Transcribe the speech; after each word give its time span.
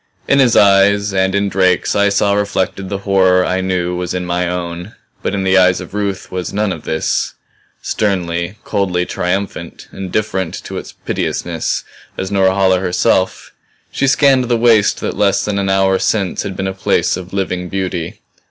In 0.27 0.39
his 0.39 0.55
eyes 0.55 1.13
and 1.13 1.35
in 1.35 1.47
Drake's 1.47 1.95
I 1.95 2.09
saw 2.09 2.33
reflected 2.33 2.89
the 2.89 2.97
horror 3.05 3.45
I 3.45 3.61
knew 3.61 3.95
was 3.95 4.15
in 4.15 4.25
my 4.25 4.47
own. 4.49 4.95
But 5.21 5.35
in 5.35 5.43
the 5.43 5.59
eyes 5.59 5.79
of 5.79 5.93
Ruth 5.93 6.31
was 6.31 6.51
none 6.51 6.71
of 6.73 6.85
this 6.85 7.35
sternly, 7.83 8.55
coldly 8.63 9.05
triumphant, 9.05 9.87
indifferent 9.93 10.55
to 10.63 10.79
its 10.79 10.91
piteousness 10.91 11.83
as 12.17 12.31
Norhala 12.31 12.79
herself, 12.79 13.51
she 13.91 14.07
scanned 14.07 14.45
the 14.45 14.57
waste 14.57 15.01
that 15.01 15.15
less 15.15 15.45
than 15.45 15.59
an 15.59 15.69
hour 15.69 15.99
since 15.99 16.41
had 16.41 16.57
been 16.57 16.65
a 16.67 16.73
place 16.73 17.15
of 17.15 17.31
living 17.31 17.69
beauty. 17.69 18.21